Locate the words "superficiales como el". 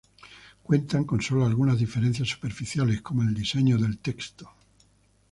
2.27-3.35